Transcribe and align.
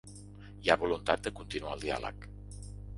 Hi 0.61 0.71
ha 0.71 0.77
voluntat 0.85 1.29
de 1.29 1.35
continuar 1.43 1.77
el 1.79 1.87
diàleg. 1.87 2.31